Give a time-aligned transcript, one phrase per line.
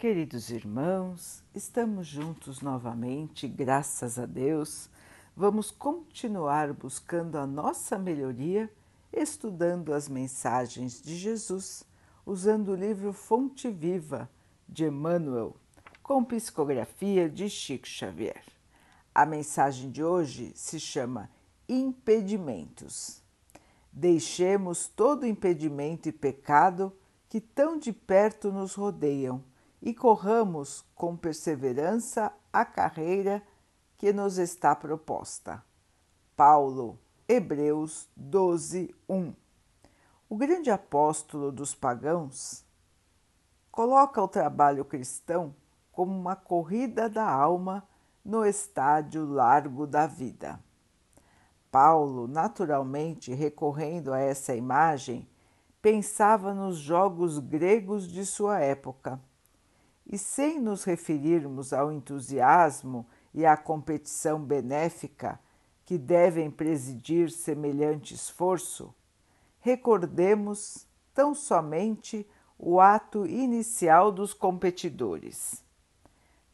[0.00, 4.88] Queridos irmãos, estamos juntos novamente, graças a Deus.
[5.36, 8.72] Vamos continuar buscando a nossa melhoria,
[9.12, 11.84] estudando as mensagens de Jesus,
[12.24, 14.30] usando o livro Fonte Viva
[14.66, 15.54] de Emmanuel,
[16.02, 18.42] com psicografia de Chico Xavier.
[19.14, 21.28] A mensagem de hoje se chama
[21.68, 23.22] Impedimentos.
[23.92, 26.90] Deixemos todo impedimento e pecado
[27.28, 29.44] que tão de perto nos rodeiam
[29.82, 33.42] e corramos com perseverança a carreira
[33.96, 35.62] que nos está proposta.
[36.36, 36.98] Paulo,
[37.28, 39.34] Hebreus 12, 1.
[40.28, 42.64] O grande apóstolo dos pagãos
[43.70, 45.54] coloca o trabalho cristão
[45.92, 47.86] como uma corrida da alma
[48.24, 50.60] no estádio largo da vida.
[51.70, 55.28] Paulo, naturalmente recorrendo a essa imagem,
[55.80, 59.20] pensava nos jogos gregos de sua época
[60.10, 65.38] e sem nos referirmos ao entusiasmo e à competição benéfica
[65.86, 68.92] que devem presidir semelhante esforço,
[69.60, 75.62] recordemos tão somente o ato inicial dos competidores.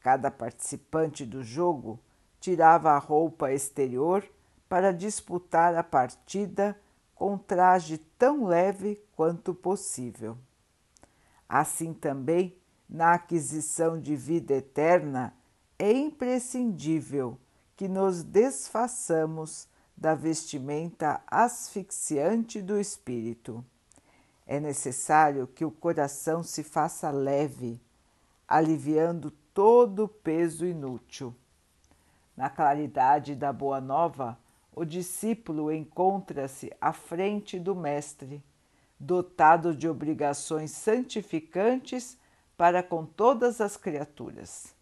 [0.00, 2.00] Cada participante do jogo
[2.40, 4.28] tirava a roupa exterior
[4.68, 6.76] para disputar a partida
[7.14, 10.36] com traje tão leve quanto possível.
[11.48, 12.56] Assim também
[12.88, 15.34] na aquisição de vida eterna,
[15.78, 17.38] é imprescindível
[17.76, 23.64] que nos desfaçamos da vestimenta asfixiante do espírito.
[24.46, 27.80] É necessário que o coração se faça leve,
[28.46, 31.34] aliviando todo o peso inútil.
[32.36, 34.38] Na claridade da Boa Nova,
[34.74, 38.42] o discípulo encontra-se à frente do Mestre,
[38.98, 42.18] dotado de obrigações santificantes
[42.56, 44.74] para com todas as criaturas.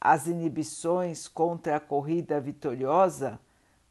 [0.00, 3.40] As inibições contra a corrida vitoriosa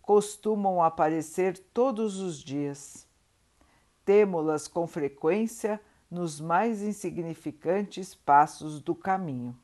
[0.01, 3.07] costumam aparecer todos os dias.
[4.05, 5.79] Temo-las com frequência
[6.11, 9.57] nos mais insignificantes passos do caminho.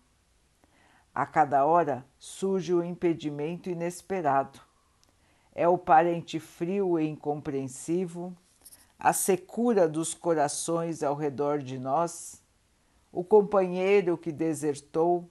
[1.13, 4.59] A cada hora surge o um impedimento inesperado.
[5.53, 8.35] É o parente frio e incompreensivo,
[8.97, 12.41] a secura dos corações ao redor de nós,
[13.11, 15.29] o companheiro que desertou,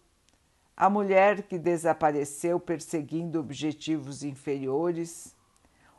[0.76, 5.36] a mulher que desapareceu perseguindo objetivos inferiores,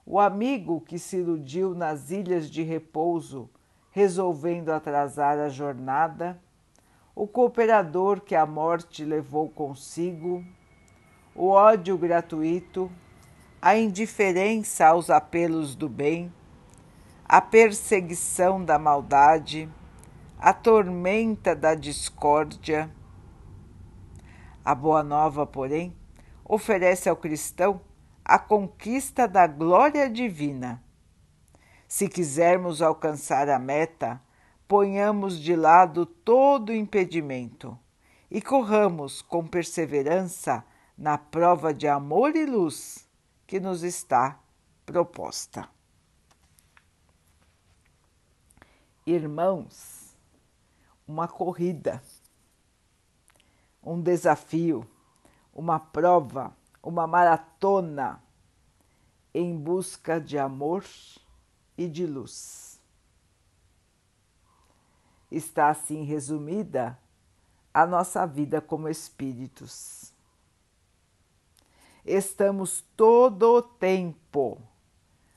[0.05, 3.49] o amigo que se iludiu nas ilhas de repouso,
[3.91, 6.39] resolvendo atrasar a jornada,
[7.15, 10.43] o cooperador que a morte levou consigo,
[11.35, 12.89] o ódio gratuito,
[13.61, 16.33] a indiferença aos apelos do bem,
[17.25, 19.69] a perseguição da maldade,
[20.39, 22.89] a tormenta da discórdia.
[24.63, 25.93] A Boa Nova, porém,
[26.45, 27.81] oferece ao cristão
[28.23, 30.81] a conquista da glória divina.
[31.89, 34.21] Se quisermos alcançar a meta,
[34.65, 37.77] ponhamos de lado todo impedimento
[38.31, 40.63] e corramos com perseverança
[40.97, 43.09] na prova de amor e luz
[43.45, 44.39] que nos está
[44.85, 45.67] proposta.
[49.05, 49.98] Irmãos,
[51.09, 52.03] uma corrida,
[53.81, 54.87] um desafio,
[55.51, 58.21] uma prova, uma maratona
[59.33, 60.85] em busca de amor
[61.75, 62.79] e de luz.
[65.31, 66.95] Está assim resumida
[67.73, 70.13] a nossa vida como espíritos.
[72.05, 74.61] Estamos todo o tempo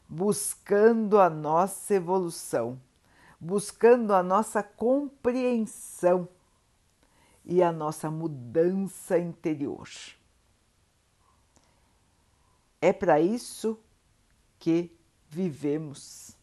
[0.06, 2.78] buscando a nossa evolução
[3.44, 6.28] buscando a nossa compreensão
[7.44, 9.88] e a nossa mudança interior.
[12.80, 13.76] É para isso
[14.60, 14.96] que
[15.28, 16.36] vivemos.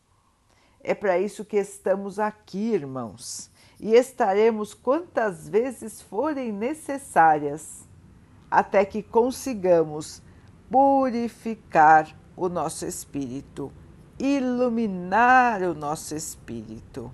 [0.81, 3.49] É para isso que estamos aqui, irmãos,
[3.79, 7.87] e estaremos quantas vezes forem necessárias
[8.51, 10.21] até que consigamos
[10.69, 13.71] purificar o nosso espírito
[14.19, 17.11] iluminar o nosso espírito.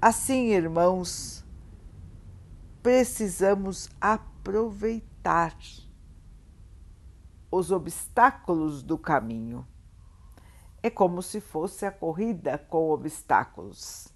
[0.00, 1.42] Assim, irmãos,
[2.82, 5.56] precisamos aproveitar
[7.50, 9.66] os obstáculos do caminho.
[10.82, 14.08] É como se fosse a corrida com obstáculos.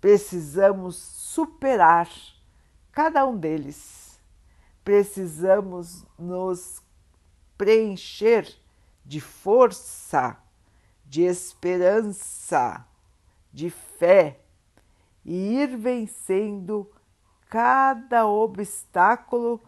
[0.00, 2.08] Precisamos superar
[2.90, 4.18] cada um deles.
[4.82, 6.82] Precisamos nos
[7.58, 8.63] preencher
[9.04, 10.36] de força,
[11.04, 12.86] de esperança,
[13.52, 14.40] de fé
[15.24, 16.90] e ir vencendo
[17.48, 19.62] cada obstáculo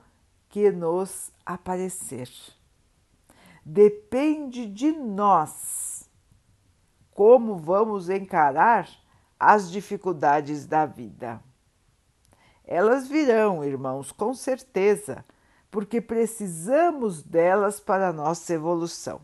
[0.49, 2.31] que nos aparecer.
[3.65, 6.09] Depende de nós
[7.11, 8.89] como vamos encarar
[9.39, 11.43] as dificuldades da vida.
[12.65, 15.25] Elas virão, irmãos, com certeza,
[15.77, 19.21] porque precisamos delas para a nossa evolução.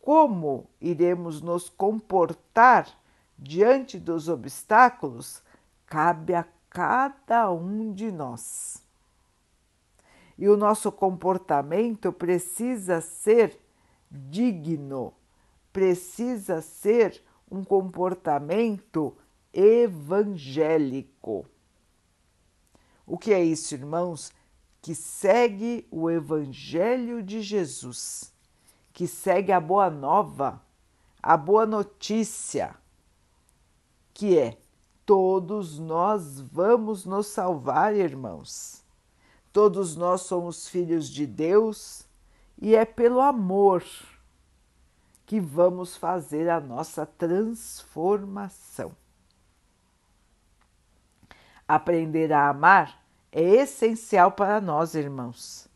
[0.00, 2.88] Como iremos nos comportar
[3.36, 5.42] diante dos obstáculos
[5.84, 8.80] cabe a cada um de nós.
[10.38, 13.58] E o nosso comportamento precisa ser
[14.08, 15.12] digno,
[15.72, 17.20] precisa ser
[17.50, 19.12] um comportamento
[19.52, 21.44] evangélico.
[23.04, 24.37] O que é isso, irmãos?
[24.80, 28.32] Que segue o Evangelho de Jesus,
[28.92, 30.62] que segue a boa nova,
[31.22, 32.74] a boa notícia,
[34.14, 34.58] que é:
[35.04, 38.84] todos nós vamos nos salvar, irmãos.
[39.52, 42.06] Todos nós somos filhos de Deus
[42.60, 43.84] e é pelo amor
[45.24, 48.94] que vamos fazer a nossa transformação.
[51.66, 55.68] Aprender a amar é essencial para nós, irmãos.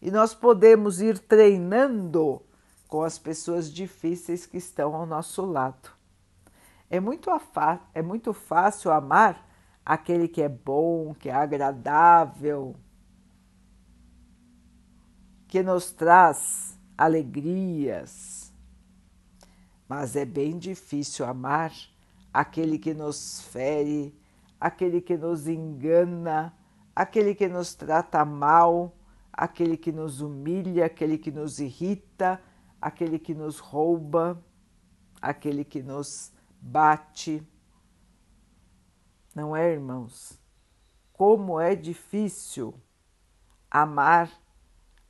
[0.00, 2.42] E nós podemos ir treinando
[2.88, 5.90] com as pessoas difíceis que estão ao nosso lado.
[6.90, 7.30] É muito,
[7.94, 9.48] é muito fácil amar
[9.84, 12.76] aquele que é bom, que é agradável,
[15.48, 18.52] que nos traz alegrias.
[19.88, 21.72] Mas é bem difícil amar
[22.32, 24.14] aquele que nos fere,
[24.60, 26.52] aquele que nos engana,
[26.94, 28.94] aquele que nos trata mal,
[29.32, 32.42] aquele que nos humilha, aquele que nos irrita,
[32.80, 34.42] aquele que nos rouba,
[35.20, 37.46] aquele que nos bate.
[39.34, 40.38] Não é, irmãos?
[41.12, 42.74] Como é difícil
[43.70, 44.30] amar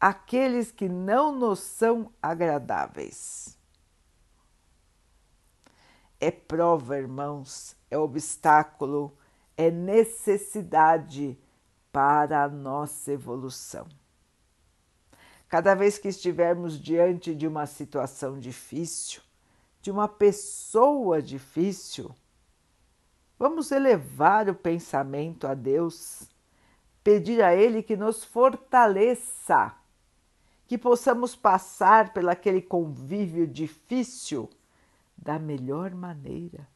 [0.01, 3.59] aqueles que não nos são agradáveis.
[6.21, 9.17] É prova, irmãos, é obstáculo
[9.57, 11.39] é necessidade
[11.93, 13.87] para a nossa evolução.
[15.49, 19.21] Cada vez que estivermos diante de uma situação difícil,
[19.83, 22.11] de uma pessoa difícil,
[23.39, 26.29] vamos elevar o pensamento a Deus,
[27.05, 29.75] pedir a Ele que nos fortaleça,
[30.67, 34.49] que possamos passar pelaquele convívio difícil
[35.17, 36.67] da melhor maneira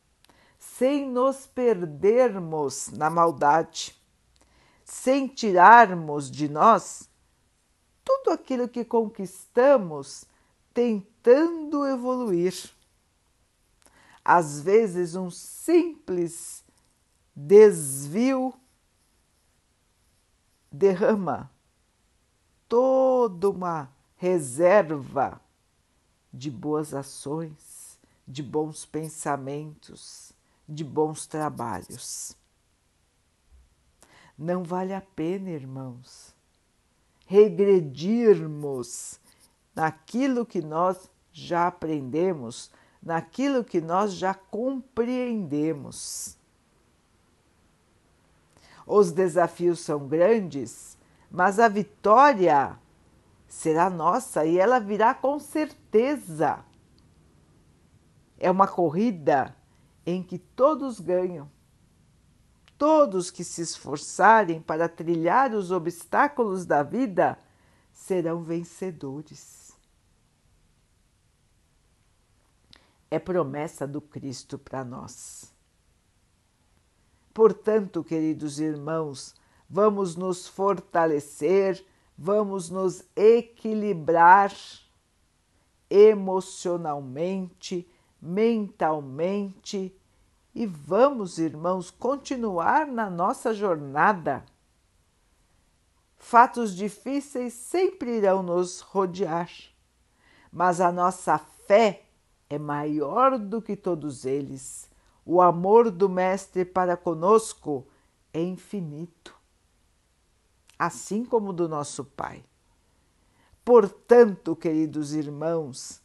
[0.59, 3.97] sem nos perdermos na maldade,
[4.87, 7.11] sem tirarmos de nós
[8.05, 10.25] tudo aquilo que conquistamos
[10.73, 12.71] tentando evoluir.
[14.25, 16.65] Às vezes, um simples
[17.35, 18.55] desvio
[20.71, 21.51] derrama
[22.69, 25.41] toda uma reserva
[26.33, 30.33] de boas ações, de bons pensamentos,
[30.69, 32.37] de bons trabalhos.
[34.39, 36.35] Não vale a pena, irmãos,
[37.27, 39.19] regredirmos
[39.75, 42.71] naquilo que nós já aprendemos,
[43.03, 46.37] naquilo que nós já compreendemos.
[48.87, 50.97] Os desafios são grandes,
[51.31, 52.79] mas a vitória
[53.49, 56.65] será nossa e ela virá com certeza.
[58.39, 59.57] É uma corrida
[60.05, 61.51] em que todos ganham.
[62.79, 67.39] Todos que se esforçarem para trilhar os obstáculos da vida
[67.93, 69.73] serão vencedores.
[73.11, 75.55] É promessa do Cristo para nós.
[77.33, 79.35] Portanto, queridos irmãos,
[79.69, 81.83] vamos nos fortalecer,
[82.17, 84.53] vamos nos equilibrar
[85.89, 87.89] emocionalmente,
[88.21, 89.97] mentalmente
[90.57, 94.43] e vamos, irmãos, continuar na nossa jornada.
[96.17, 99.51] Fatos difíceis sempre irão nos rodear,
[100.51, 102.05] mas a nossa fé
[102.49, 104.91] é maior do que todos eles.
[105.27, 107.87] O amor do Mestre para conosco
[108.33, 109.39] é infinito,
[110.79, 112.43] assim como do nosso Pai.
[113.63, 116.01] Portanto, queridos irmãos,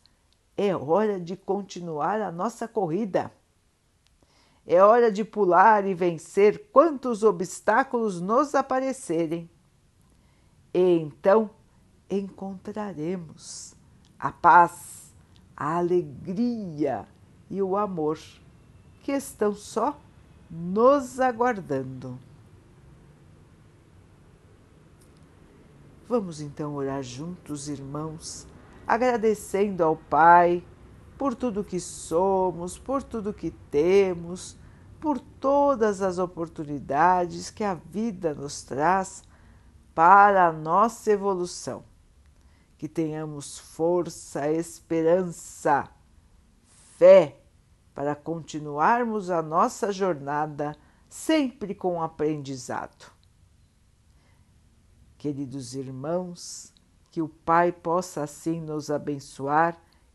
[0.58, 3.31] é hora de continuar a nossa corrida.
[4.65, 9.50] É hora de pular e vencer quantos obstáculos nos aparecerem.
[10.74, 11.50] E então
[12.10, 13.75] encontraremos
[14.20, 15.13] a paz,
[15.58, 17.08] a alegria
[17.50, 18.20] e o amor
[19.01, 20.00] que estão só
[20.50, 22.20] nos aguardando.
[26.08, 28.46] Vamos então orar juntos, irmãos,
[28.86, 30.62] agradecendo ao Pai
[31.22, 34.58] por tudo que somos, por tudo que temos,
[35.00, 39.22] por todas as oportunidades que a vida nos traz
[39.94, 41.84] para a nossa evolução.
[42.75, 45.88] Que tenhamos força, esperança,
[46.98, 47.38] fé
[47.94, 50.75] para continuarmos a nossa jornada
[51.08, 53.12] sempre com aprendizado.
[55.20, 56.74] Queridos irmãos,
[57.12, 59.80] que o Pai possa assim nos abençoar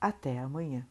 [0.00, 0.86] Até amanhã.